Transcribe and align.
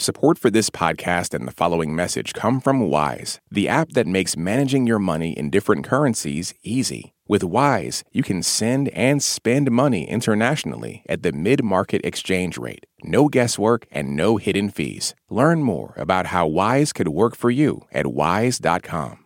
Support 0.00 0.38
for 0.38 0.48
this 0.48 0.70
podcast 0.70 1.34
and 1.34 1.44
the 1.44 1.52
following 1.52 1.92
message 1.92 2.32
come 2.32 2.60
from 2.60 2.88
Wise, 2.88 3.40
the 3.50 3.68
app 3.68 3.90
that 3.94 4.06
makes 4.06 4.36
managing 4.36 4.86
your 4.86 5.00
money 5.00 5.32
in 5.32 5.50
different 5.50 5.84
currencies 5.84 6.54
easy. 6.62 7.14
With 7.26 7.42
Wise, 7.42 8.04
you 8.12 8.22
can 8.22 8.44
send 8.44 8.90
and 8.90 9.20
spend 9.20 9.72
money 9.72 10.08
internationally 10.08 11.02
at 11.08 11.24
the 11.24 11.32
mid 11.32 11.64
market 11.64 12.00
exchange 12.04 12.56
rate. 12.56 12.86
No 13.02 13.26
guesswork 13.26 13.88
and 13.90 14.14
no 14.14 14.36
hidden 14.36 14.70
fees. 14.70 15.16
Learn 15.30 15.64
more 15.64 15.94
about 15.96 16.26
how 16.26 16.46
Wise 16.46 16.92
could 16.92 17.08
work 17.08 17.34
for 17.34 17.50
you 17.50 17.80
at 17.90 18.06
wise.com. 18.06 19.24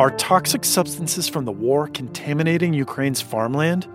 Are 0.00 0.14
toxic 0.16 0.64
substances 0.64 1.28
from 1.28 1.44
the 1.44 1.52
war 1.52 1.86
contaminating 1.86 2.72
Ukraine's 2.72 3.20
farmland? 3.20 3.86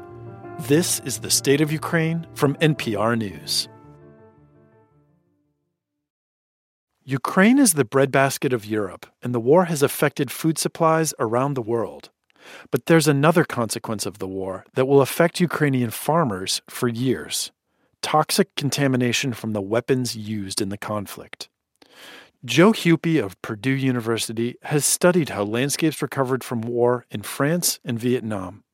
This 0.68 1.00
is 1.06 1.22
the 1.22 1.32
State 1.32 1.60
of 1.60 1.72
Ukraine 1.72 2.28
from 2.36 2.54
NPR 2.58 3.18
News. 3.18 3.68
Ukraine 7.09 7.57
is 7.57 7.75
the 7.75 7.85
breadbasket 7.85 8.52
of 8.52 8.66
Europe, 8.66 9.05
and 9.23 9.34
the 9.34 9.39
war 9.39 9.63
has 9.63 9.81
affected 9.81 10.29
food 10.29 10.57
supplies 10.57 11.13
around 11.20 11.53
the 11.53 11.61
world. 11.61 12.09
But 12.70 12.88
there's 12.88 13.07
another 13.07 13.45
consequence 13.45 14.05
of 14.05 14.17
the 14.17 14.27
war 14.27 14.66
that 14.73 14.88
will 14.88 14.99
affect 14.99 15.39
Ukrainian 15.39 15.89
farmers 15.89 16.61
for 16.70 16.89
years 16.89 17.53
toxic 18.02 18.53
contamination 18.55 19.31
from 19.31 19.53
the 19.53 19.61
weapons 19.61 20.17
used 20.17 20.59
in 20.61 20.67
the 20.67 20.77
conflict. 20.77 21.47
Joe 22.43 22.73
Hupy 22.73 23.23
of 23.23 23.41
Purdue 23.41 23.71
University 23.71 24.55
has 24.63 24.83
studied 24.83 25.30
how 25.30 25.44
landscapes 25.44 26.02
recovered 26.02 26.44
from 26.44 26.59
war 26.59 27.05
in 27.09 27.21
France 27.21 27.80
and 27.85 27.97
Vietnam. 27.97 28.66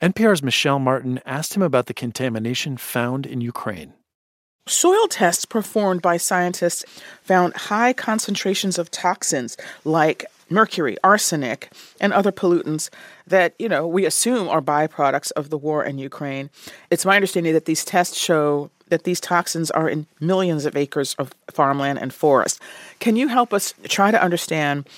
NPR's 0.00 0.42
Michelle 0.42 0.78
Martin 0.78 1.20
asked 1.26 1.54
him 1.54 1.62
about 1.62 1.86
the 1.86 1.94
contamination 1.94 2.78
found 2.78 3.26
in 3.26 3.42
Ukraine. 3.42 3.92
Soil 4.68 5.06
tests 5.06 5.44
performed 5.44 6.02
by 6.02 6.16
scientists 6.16 6.84
found 7.22 7.54
high 7.54 7.92
concentrations 7.92 8.78
of 8.78 8.90
toxins 8.90 9.56
like 9.84 10.24
mercury, 10.50 10.96
arsenic, 11.04 11.70
and 12.00 12.12
other 12.12 12.32
pollutants 12.32 12.90
that, 13.26 13.54
you 13.58 13.68
know, 13.68 13.86
we 13.86 14.04
assume 14.04 14.48
are 14.48 14.60
byproducts 14.60 15.30
of 15.32 15.50
the 15.50 15.58
war 15.58 15.84
in 15.84 15.98
Ukraine. 15.98 16.50
It's 16.90 17.04
my 17.04 17.14
understanding 17.14 17.52
that 17.52 17.66
these 17.66 17.84
tests 17.84 18.18
show 18.18 18.70
that 18.88 19.04
these 19.04 19.20
toxins 19.20 19.70
are 19.70 19.88
in 19.88 20.06
millions 20.20 20.64
of 20.64 20.76
acres 20.76 21.14
of 21.14 21.32
farmland 21.50 21.98
and 22.00 22.12
forest. 22.12 22.60
Can 22.98 23.16
you 23.16 23.28
help 23.28 23.52
us 23.52 23.74
try 23.84 24.10
to 24.10 24.22
understand 24.22 24.88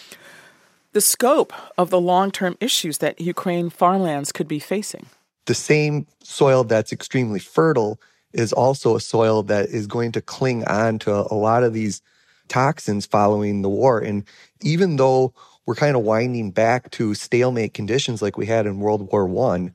the 0.93 1.01
scope 1.01 1.53
of 1.77 1.91
the 1.91 2.01
long-term 2.01 2.57
issues 2.61 2.99
that 2.99 3.21
Ukraine 3.21 3.71
farmlands 3.71 4.33
could 4.33 4.49
be 4.49 4.59
facing? 4.59 5.07
The 5.47 5.55
same 5.55 6.07
soil 6.23 6.65
that's 6.65 6.93
extremely 6.93 7.39
fertile 7.39 7.99
is 8.39 8.53
also 8.53 8.97
a 8.97 9.01
soil 9.01 9.43
that 9.45 9.69
is 9.69 9.87
going 9.87 10.13
to 10.13 10.21
cling 10.21 10.65
on 10.65 10.99
to 11.01 11.13
a 11.13 11.35
lot 11.35 11.65
of 11.65 11.73
these 11.73 12.01
toxins 12.49 13.05
following 13.05 13.63
the 13.63 13.69
war. 13.69 13.99
And 13.99 14.25
even 14.63 14.97
though 14.97 15.35
we're 15.67 15.75
kind 15.75 15.97
of 15.97 16.03
winding 16.03 16.51
back 16.51 16.91
to 16.93 17.15
stalemate 17.15 17.75
conditions 17.75 18.23
like 18.23 18.39
we 18.39 18.47
had 18.47 18.67
in 18.67 18.81
World 18.81 19.11
War 19.13 19.27
One, 19.27 19.75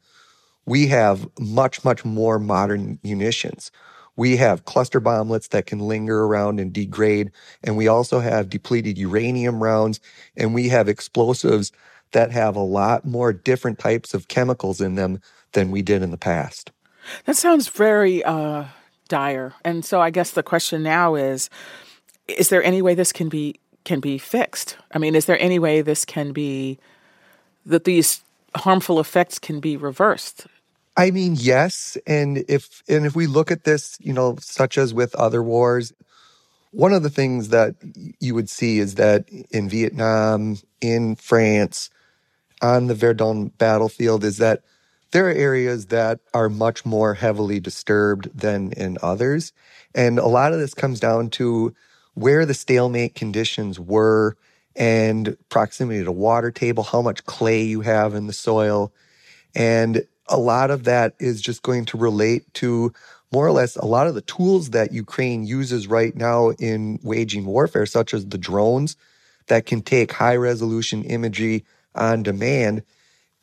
we 0.66 0.88
have 0.88 1.28
much, 1.40 1.84
much 1.84 2.06
more 2.06 2.40
modern 2.40 3.00
munitions. 3.04 3.70
We 4.16 4.38
have 4.38 4.66
cluster 4.66 5.02
bomblets 5.02 5.50
that 5.50 5.66
can 5.66 5.80
linger 5.80 6.24
around 6.24 6.60
and 6.60 6.72
degrade. 6.72 7.32
And 7.64 7.76
we 7.76 7.88
also 7.88 8.20
have 8.20 8.50
depleted 8.50 8.98
uranium 8.98 9.62
rounds. 9.62 10.00
And 10.38 10.54
we 10.54 10.70
have 10.70 10.88
explosives 10.88 11.72
that 12.12 12.32
have 12.32 12.56
a 12.56 12.62
lot 12.62 13.06
more 13.06 13.34
different 13.34 13.80
types 13.80 14.14
of 14.14 14.28
chemicals 14.28 14.80
in 14.80 14.96
them 14.96 15.20
than 15.52 15.72
we 15.72 15.82
did 15.82 16.02
in 16.02 16.12
the 16.12 16.18
past. 16.18 16.72
That 17.26 17.36
sounds 17.36 17.68
very 17.68 18.24
uh, 18.24 18.66
dire. 19.08 19.54
And 19.64 19.84
so 19.86 20.02
I 20.02 20.10
guess 20.10 20.32
the 20.32 20.44
question 20.44 20.84
now 20.84 21.16
is 21.16 21.50
is 22.28 22.50
there 22.50 22.64
any 22.64 22.82
way 22.82 22.96
this 22.96 23.12
can 23.12 23.30
be 23.30 23.60
can 23.84 24.00
be 24.00 24.18
fixed? 24.18 24.78
I 24.94 24.98
mean, 24.98 25.16
is 25.16 25.26
there 25.26 25.40
any 25.40 25.60
way 25.60 25.82
this 25.82 26.06
can 26.06 26.32
be 26.32 26.80
that 27.66 27.84
these 27.84 28.22
harmful 28.56 29.00
effects 29.00 29.40
can 29.40 29.60
be 29.60 29.78
reversed? 29.78 30.48
I 30.96 31.12
mean, 31.12 31.36
yes, 31.38 31.98
and 32.06 32.46
if 32.48 32.84
and 32.88 33.06
if 33.06 33.16
we 33.16 33.28
look 33.28 33.52
at 33.52 33.64
this, 33.64 33.98
you 34.00 34.14
know, 34.14 34.38
such 34.40 34.78
as 34.78 34.94
with 34.94 35.16
other 35.16 35.42
wars, 35.42 35.92
one 36.72 36.94
of 36.94 37.04
the 37.04 37.10
things 37.10 37.50
that 37.50 37.76
you 38.20 38.36
would 38.36 38.50
see 38.50 38.80
is 38.80 38.96
that 38.96 39.28
in 39.52 39.70
Vietnam, 39.70 40.58
in 40.82 41.16
France, 41.16 41.90
on 42.62 42.88
the 42.88 42.96
Verdun 42.96 43.48
battlefield 43.58 44.24
is 44.24 44.38
that 44.38 44.64
there 45.14 45.28
are 45.28 45.34
areas 45.34 45.88
that 45.88 46.20
are 46.34 46.50
much 46.50 46.86
more 46.86 47.14
heavily 47.14 47.60
disturbed 47.60 48.36
than 48.38 48.72
in 48.74 48.98
others. 49.04 49.54
And 49.94 50.18
a 50.18 50.26
lot 50.28 50.54
of 50.54 50.60
this 50.60 50.74
comes 50.74 51.00
down 51.00 51.30
to 51.32 51.76
where 52.16 52.48
the 52.48 52.56
stalemate 52.56 53.14
conditions 53.14 53.80
were 53.80 54.36
and 54.76 55.38
proximity 55.50 56.04
to 56.04 56.12
water 56.12 56.50
table, 56.50 56.84
how 56.84 57.04
much 57.04 57.26
clay 57.26 57.62
you 57.62 57.82
have 57.82 58.16
in 58.16 58.26
the 58.26 58.34
soil. 58.34 58.92
And 59.54 60.04
a 60.30 60.40
lot 60.40 60.72
of 60.72 60.86
that 60.86 61.14
is 61.20 61.42
just 61.42 61.62
going 61.62 61.86
to 61.86 61.98
relate 61.98 62.52
to 62.56 62.92
more 63.32 63.46
or 63.46 63.52
less 63.52 63.76
a 63.76 63.86
lot 63.86 64.08
of 64.08 64.16
the 64.16 64.22
tools 64.22 64.72
that 64.72 64.94
Ukraine 64.94 65.46
uses 65.46 65.86
right 65.86 66.16
now 66.16 66.50
in 66.52 67.00
waging 67.04 67.46
warfare, 67.46 67.86
such 67.86 68.16
as 68.16 68.26
the 68.26 68.40
drones 68.40 68.98
that 69.46 69.68
can 69.68 69.84
take 69.84 70.12
high 70.12 70.36
resolution 70.36 71.04
imagery 71.04 71.66
on 71.94 72.24
demand. 72.24 72.82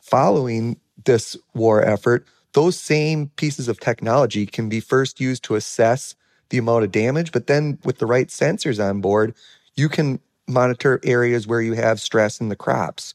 Following 0.01 0.80
this 1.05 1.37
war 1.55 1.83
effort, 1.83 2.27
those 2.53 2.79
same 2.79 3.29
pieces 3.37 3.69
of 3.69 3.81
technology 3.81 4.47
can 4.47 4.69
be 4.69 4.81
first 4.81 5.21
used 5.21 5.45
to 5.45 5.55
assess 5.55 6.15
the 6.49 6.59
amount 6.59 6.85
of 6.85 6.91
damage, 6.91 7.31
but 7.31 7.47
then 7.47 7.79
with 7.85 7.99
the 7.99 8.07
right 8.07 8.29
sensors 8.29 8.85
on 8.85 9.01
board, 9.01 9.35
you 9.77 9.89
can 9.89 10.19
monitor 10.49 11.01
areas 11.05 11.47
where 11.47 11.61
you 11.61 11.75
have 11.75 12.01
stress 12.01 12.41
in 12.41 12.49
the 12.49 12.57
crops 12.57 13.15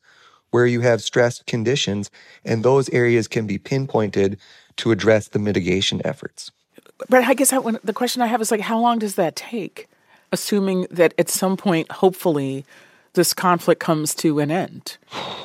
where 0.55 0.65
you 0.65 0.79
have 0.79 1.03
stressed 1.03 1.45
conditions, 1.45 2.09
and 2.45 2.63
those 2.63 2.87
areas 2.91 3.27
can 3.27 3.45
be 3.45 3.57
pinpointed 3.57 4.39
to 4.77 4.89
address 4.89 5.27
the 5.27 5.37
mitigation 5.37 6.01
efforts. 6.05 6.49
But 7.09 7.25
I 7.25 7.33
guess 7.33 7.51
I, 7.51 7.57
when, 7.57 7.77
the 7.83 7.91
question 7.91 8.21
I 8.21 8.27
have 8.27 8.39
is 8.39 8.51
like, 8.51 8.61
how 8.61 8.79
long 8.79 8.97
does 8.97 9.15
that 9.15 9.35
take? 9.35 9.89
Assuming 10.31 10.87
that 10.89 11.13
at 11.17 11.27
some 11.27 11.57
point, 11.57 11.91
hopefully, 11.91 12.65
this 13.15 13.33
conflict 13.33 13.81
comes 13.81 14.15
to 14.15 14.39
an 14.39 14.49
end. 14.49 14.95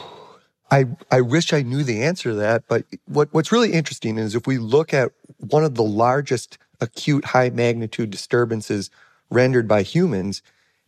I, 0.71 0.87
I 1.11 1.23
wish 1.23 1.53
I 1.53 1.63
knew 1.63 1.85
the 1.85 2.03
answer 2.03 2.31
to 2.31 2.37
that, 2.37 2.65
but 2.69 2.85
what, 3.07 3.31
what's 3.33 3.53
really 3.53 3.73
interesting 3.73 4.19
is 4.19 4.35
if 4.37 4.47
we 4.47 4.59
look 4.59 4.95
at 4.95 5.13
one 5.39 5.65
of 5.65 5.77
the 5.77 5.85
largest 5.85 6.59
acute 6.81 7.27
high 7.27 7.51
magnitude 7.51 8.11
disturbances 8.11 8.91
rendered 9.31 9.69
by 9.69 9.83
humans, 9.83 10.43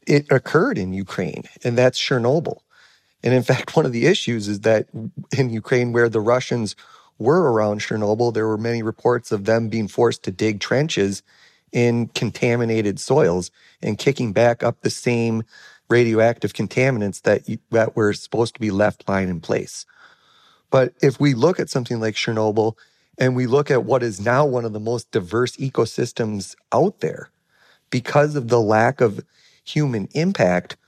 it 0.06 0.30
occurred 0.30 0.78
in 0.78 0.92
Ukraine, 0.92 1.44
and 1.64 1.78
that's 1.78 2.00
Chernobyl. 2.00 2.60
And 3.22 3.34
in 3.34 3.42
fact, 3.42 3.76
one 3.76 3.86
of 3.86 3.92
the 3.92 4.06
issues 4.06 4.48
is 4.48 4.60
that 4.60 4.88
in 5.36 5.50
Ukraine, 5.50 5.92
where 5.92 6.08
the 6.08 6.20
Russians 6.20 6.76
were 7.18 7.52
around 7.52 7.80
Chernobyl, 7.80 8.34
there 8.34 8.48
were 8.48 8.58
many 8.58 8.82
reports 8.82 9.32
of 9.32 9.44
them 9.44 9.68
being 9.68 9.88
forced 9.88 10.24
to 10.24 10.32
dig 10.32 10.60
trenches 10.60 11.22
in 11.72 12.08
contaminated 12.08 13.00
soils 13.00 13.50
and 13.82 13.98
kicking 13.98 14.32
back 14.32 14.62
up 14.62 14.82
the 14.82 14.90
same 14.90 15.44
radioactive 15.92 16.54
contaminants 16.54 17.20
that, 17.22 17.42
that 17.70 17.94
were 17.94 18.14
supposed 18.14 18.54
to 18.54 18.60
be 18.60 18.70
left 18.70 19.06
lying 19.08 19.28
in 19.28 19.40
place. 19.40 19.84
But 20.70 20.94
if 21.02 21.20
we 21.20 21.34
look 21.34 21.60
at 21.60 21.68
something 21.68 22.00
like 22.00 22.14
Chernobyl 22.14 22.76
and 23.18 23.36
we 23.36 23.46
look 23.46 23.70
at 23.70 23.84
what 23.84 24.02
is 24.02 24.18
now 24.18 24.46
one 24.46 24.64
of 24.64 24.72
the 24.72 24.80
most 24.80 25.10
diverse 25.10 25.54
ecosystems 25.58 26.56
out 26.72 27.00
there, 27.00 27.28
because 27.90 28.36
of 28.36 28.48
the 28.48 28.60
lack 28.60 29.02
of 29.02 29.20
human 29.64 30.08
impact, 30.14 30.78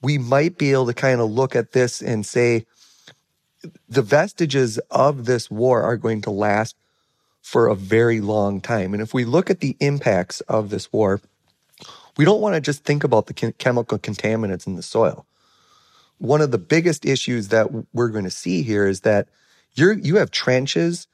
we 0.00 0.16
might 0.16 0.56
be 0.56 0.72
able 0.72 0.86
to 0.86 0.94
kind 0.94 1.20
of 1.20 1.30
look 1.30 1.54
at 1.54 1.72
this 1.72 2.00
and 2.00 2.24
say 2.24 2.64
the 3.88 4.02
vestiges 4.02 4.78
of 4.90 5.26
this 5.26 5.50
war 5.50 5.82
are 5.82 5.98
going 5.98 6.22
to 6.22 6.30
last 6.30 6.76
for 7.42 7.68
a 7.68 7.74
very 7.74 8.20
long 8.20 8.60
time. 8.60 8.94
And 8.94 9.02
if 9.02 9.12
we 9.12 9.24
look 9.26 9.50
at 9.50 9.60
the 9.60 9.76
impacts 9.80 10.40
of 10.42 10.70
this 10.70 10.90
war, 10.92 11.20
we 12.16 12.24
don't 12.24 12.40
want 12.40 12.54
to 12.54 12.60
just 12.60 12.84
think 12.84 13.04
about 13.04 13.26
the 13.26 13.34
chemical 13.58 13.98
contaminants 13.98 14.66
in 14.66 14.76
the 14.76 14.82
soil. 14.82 15.26
One 16.18 16.40
of 16.40 16.50
the 16.50 16.58
biggest 16.58 17.04
issues 17.04 17.48
that 17.48 17.68
we're 17.92 18.08
going 18.08 18.24
to 18.24 18.30
see 18.30 18.62
here 18.62 18.86
is 18.86 19.00
that 19.02 19.28
you 19.74 19.92
you 19.92 20.16
have 20.16 20.30
trenches 20.30 21.06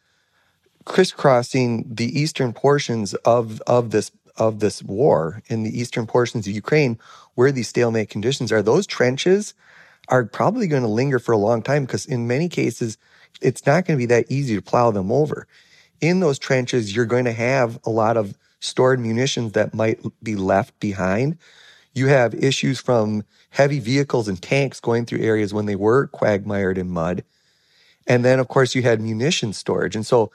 crisscrossing 0.84 1.84
the 1.88 2.18
eastern 2.18 2.52
portions 2.52 3.14
of, 3.14 3.60
of 3.66 3.90
this 3.90 4.10
of 4.36 4.60
this 4.60 4.82
war 4.82 5.42
in 5.48 5.62
the 5.62 5.78
eastern 5.78 6.06
portions 6.06 6.46
of 6.46 6.54
Ukraine 6.54 6.98
where 7.34 7.52
these 7.52 7.68
stalemate 7.68 8.08
conditions 8.08 8.50
are, 8.50 8.62
those 8.62 8.86
trenches 8.86 9.52
are 10.08 10.24
probably 10.24 10.66
going 10.66 10.82
to 10.82 10.88
linger 10.88 11.18
for 11.18 11.32
a 11.32 11.38
long 11.38 11.62
time 11.62 11.84
because 11.84 12.06
in 12.06 12.26
many 12.26 12.48
cases, 12.48 12.96
it's 13.40 13.66
not 13.66 13.84
going 13.84 13.98
to 13.98 14.02
be 14.02 14.06
that 14.06 14.30
easy 14.30 14.54
to 14.54 14.62
plow 14.62 14.90
them 14.90 15.12
over. 15.12 15.46
In 16.00 16.20
those 16.20 16.38
trenches, 16.38 16.96
you're 16.96 17.04
going 17.04 17.26
to 17.26 17.32
have 17.32 17.78
a 17.84 17.90
lot 17.90 18.16
of 18.16 18.36
stored 18.62 19.00
munitions 19.00 19.52
that 19.52 19.74
might 19.74 20.00
be 20.22 20.36
left 20.36 20.78
behind. 20.78 21.36
You 21.94 22.06
have 22.06 22.32
issues 22.32 22.80
from 22.80 23.24
heavy 23.50 23.80
vehicles 23.80 24.28
and 24.28 24.40
tanks 24.40 24.80
going 24.80 25.04
through 25.04 25.20
areas 25.20 25.52
when 25.52 25.66
they 25.66 25.74
were 25.76 26.06
quagmired 26.06 26.78
in 26.78 26.88
mud. 26.88 27.24
And 28.06 28.24
then, 28.24 28.38
of 28.38 28.48
course, 28.48 28.74
you 28.74 28.82
had 28.82 29.00
munition 29.00 29.52
storage. 29.52 29.96
And 29.96 30.06
so 30.06 30.30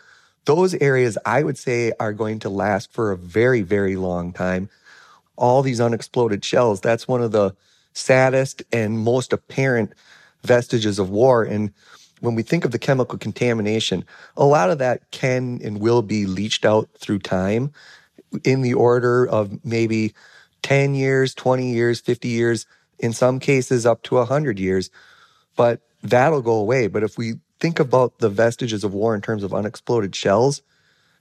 those 0.46 0.76
areas 0.76 1.18
I 1.26 1.42
would 1.42 1.58
say 1.58 1.94
are 2.00 2.14
going 2.14 2.40
to 2.40 2.50
last 2.50 2.92
for 2.92 3.12
a 3.12 3.18
very, 3.18 3.62
very 3.62 3.96
long 3.96 4.34
time. 4.34 4.70
All 5.38 5.62
these 5.62 5.82
unexploded 5.82 6.44
shells, 6.44 6.82
that's 6.82 7.08
one 7.08 7.24
of 7.24 7.32
the 7.32 7.56
saddest 7.94 8.62
and 8.72 9.00
most 9.00 9.34
apparent 9.34 9.94
vestiges 10.44 11.00
of 11.00 11.10
war. 11.10 11.44
And 11.44 11.74
when 12.20 12.36
we 12.36 12.44
think 12.44 12.66
of 12.66 12.72
the 12.72 12.80
chemical 12.80 13.18
contamination, 13.18 14.04
a 14.36 14.46
lot 14.46 14.70
of 14.70 14.80
that 14.80 15.10
can 15.12 15.60
and 15.64 15.80
will 15.80 16.02
be 16.02 16.26
leached 16.26 16.66
out 16.66 16.90
through 16.98 17.20
time 17.20 17.72
in 18.44 18.62
the 18.62 18.74
order 18.74 19.28
of 19.28 19.64
maybe 19.66 20.14
10 20.64 20.96
years, 20.96 21.34
20 21.34 21.72
years, 21.72 22.00
50 22.00 22.28
years, 22.28 22.66
in 23.00 23.14
some 23.14 23.40
cases 23.40 23.86
up 23.86 24.04
to 24.04 24.16
100 24.16 24.60
years. 24.60 24.90
But 25.56 25.82
that'll 26.04 26.42
go 26.42 26.56
away. 26.56 26.88
But 26.88 27.04
if 27.04 27.18
we 27.18 27.36
think 27.60 27.80
about 27.80 28.20
the 28.20 28.30
vestiges 28.30 28.84
of 28.84 28.94
war 28.94 29.16
in 29.16 29.22
terms 29.22 29.44
of 29.44 29.54
unexploded 29.54 30.16
shells, 30.16 30.62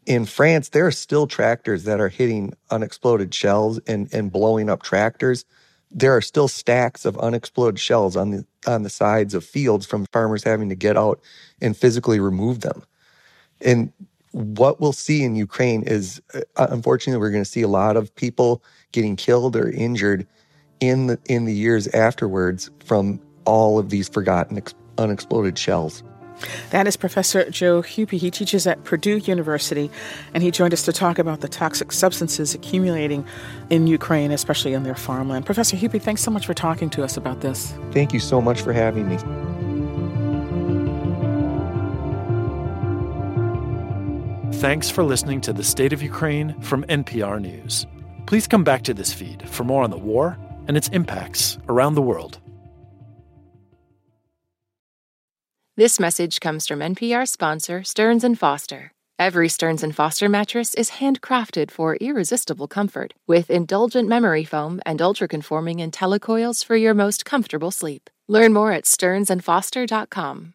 in 0.07 0.25
France, 0.25 0.69
there 0.69 0.87
are 0.87 0.93
still 0.93 1.27
tractors 1.27 1.85
that 1.85 2.01
are 2.01 2.09
hitting 2.09 2.55
unexploded 2.71 3.35
shells 3.35 3.81
and, 3.87 4.09
and 4.13 4.31
blowing 4.31 4.71
up 4.71 4.83
tractors. 4.83 5.45
There 5.91 6.17
are 6.17 6.21
still 6.21 6.49
stacks 6.49 7.05
of 7.05 7.19
unexploded 7.19 7.81
shells 7.81 8.17
on 8.17 8.31
the 8.31 8.47
on 8.67 8.83
the 8.83 8.91
sides 8.91 9.35
of 9.35 9.45
fields 9.45 9.87
from 9.87 10.07
farmers 10.07 10.43
having 10.43 10.69
to 10.69 10.75
get 10.75 10.97
out 10.97 11.21
and 11.61 11.77
physically 11.77 12.19
remove 12.19 12.61
them. 12.61 12.83
And 13.61 13.93
what 14.37 14.83
we'll 14.83 14.93
see 14.93 15.25
in 15.25 15.35
Ukraine 15.35 15.83
is, 15.83 16.21
uh, 16.35 16.67
unfortunately, 16.71 17.19
we're 17.19 17.31
going 17.31 17.43
to 17.43 17.51
see 17.51 17.63
a 17.63 17.69
lot 17.69 17.97
of 17.97 18.15
people 18.17 18.63
getting 18.93 19.17
killed 19.17 19.57
or 19.57 19.71
injured 19.71 20.27
in 20.81 21.07
the 21.07 21.19
in 21.25 21.47
the 21.47 21.55
years 21.55 21.89
afterwards 21.89 22.71
from 22.85 23.19
all 23.47 23.79
of 23.79 23.89
these 23.89 24.11
forgotten 24.11 24.59
ex- 24.59 24.75
unexploded 24.99 25.57
shells. 25.57 26.03
That 26.69 26.87
is 26.87 26.99
Professor 26.99 27.49
Joe 27.49 27.81
Hupy. 27.81 28.19
He 28.19 28.31
teaches 28.31 28.67
at 28.67 28.85
Purdue 28.85 29.17
University, 29.17 29.91
and 30.35 30.43
he 30.43 30.51
joined 30.51 30.75
us 30.75 30.83
to 30.83 30.93
talk 30.93 31.19
about 31.19 31.41
the 31.41 31.49
toxic 31.49 31.91
substances 31.91 32.55
accumulating 32.55 33.25
in 33.71 33.87
Ukraine, 33.87 34.33
especially 34.33 34.75
in 34.75 34.83
their 34.83 34.95
farmland. 34.95 35.47
Professor 35.47 35.79
Hupy, 35.79 35.99
thanks 35.99 36.21
so 36.21 36.31
much 36.31 36.45
for 36.45 36.53
talking 36.53 36.91
to 36.91 37.03
us 37.03 37.17
about 37.17 37.41
this. 37.41 37.73
Thank 37.91 38.13
you 38.13 38.21
so 38.21 38.43
much 38.43 38.61
for 38.61 38.75
having 38.75 39.09
me. 39.09 39.17
Thanks 44.57 44.89
for 44.89 45.05
listening 45.05 45.43
to 45.43 45.53
The 45.53 45.63
State 45.63 45.93
of 45.93 46.03
Ukraine 46.03 46.59
from 46.63 46.83
NPR 46.85 47.39
News. 47.43 47.87
Please 48.25 48.47
come 48.47 48.65
back 48.65 48.81
to 48.85 48.95
this 48.95 49.13
feed 49.13 49.47
for 49.51 49.65
more 49.65 49.83
on 49.83 49.91
the 49.91 49.99
war 49.99 50.39
and 50.67 50.79
its 50.79 50.89
impacts 50.89 51.59
around 51.69 51.95
the 51.95 52.01
world. 52.01 52.39
This 55.77 56.01
message 56.01 56.41
comes 56.41 56.67
from 56.67 56.81
NPR 56.81 57.29
sponsor 57.29 57.85
Stearns 57.85 58.25
and 58.25 58.39
Foster. 58.39 58.93
Every 59.19 59.51
Stearns 59.51 59.83
and 59.83 59.95
Foster 59.95 60.27
mattress 60.27 60.73
is 60.73 60.93
handcrafted 60.93 61.71
for 61.71 61.97
irresistible 61.97 62.67
comfort 62.67 63.13
with 63.27 63.51
indulgent 63.51 64.09
memory 64.09 64.45
foam 64.45 64.81
and 64.87 65.03
ultra-conforming 65.03 65.81
IntelliCoils 65.81 66.65
for 66.65 66.77
your 66.77 66.95
most 66.95 67.27
comfortable 67.27 67.71
sleep. 67.71 68.09
Learn 68.27 68.55
more 68.55 68.73
at 68.73 68.85
stearnsandfoster.com. 68.85 70.55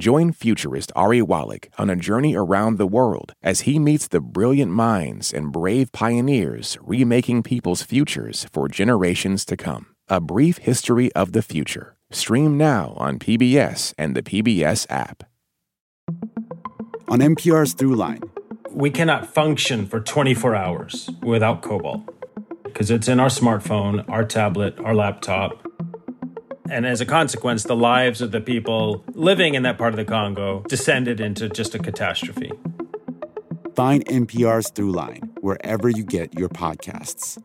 Join 0.00 0.32
futurist 0.32 0.90
Ari 0.96 1.20
Wallach 1.20 1.68
on 1.76 1.90
a 1.90 1.94
journey 1.94 2.34
around 2.34 2.78
the 2.78 2.86
world 2.86 3.34
as 3.42 3.68
he 3.68 3.78
meets 3.78 4.08
the 4.08 4.22
brilliant 4.22 4.72
minds 4.72 5.30
and 5.30 5.52
brave 5.52 5.92
pioneers 5.92 6.78
remaking 6.80 7.42
people's 7.42 7.82
futures 7.82 8.46
for 8.50 8.66
generations 8.66 9.44
to 9.44 9.58
come. 9.58 9.88
A 10.08 10.18
Brief 10.18 10.56
History 10.56 11.12
of 11.12 11.32
the 11.32 11.42
Future. 11.42 11.98
Stream 12.10 12.56
now 12.56 12.94
on 12.96 13.18
PBS 13.18 13.92
and 13.98 14.16
the 14.16 14.22
PBS 14.22 14.86
app. 14.88 15.24
On 17.08 17.18
NPR's 17.20 17.74
Throughline, 17.74 18.26
we 18.70 18.90
cannot 18.90 19.26
function 19.26 19.84
for 19.84 20.00
24 20.00 20.54
hours 20.54 21.10
without 21.22 21.60
cobalt 21.60 22.08
because 22.64 22.90
it's 22.90 23.06
in 23.06 23.20
our 23.20 23.28
smartphone, 23.28 24.08
our 24.08 24.24
tablet, 24.24 24.80
our 24.80 24.94
laptop. 24.94 25.69
And 26.70 26.86
as 26.86 27.00
a 27.00 27.06
consequence, 27.06 27.64
the 27.64 27.74
lives 27.74 28.20
of 28.22 28.30
the 28.30 28.40
people 28.40 29.04
living 29.12 29.54
in 29.54 29.64
that 29.64 29.76
part 29.76 29.92
of 29.92 29.96
the 29.96 30.04
Congo 30.04 30.62
descended 30.68 31.20
into 31.20 31.48
just 31.48 31.74
a 31.74 31.80
catastrophe. 31.80 32.52
Find 33.74 34.06
NPR's 34.06 34.70
Throughline 34.70 35.36
wherever 35.40 35.88
you 35.88 36.04
get 36.04 36.38
your 36.38 36.48
podcasts. 36.48 37.42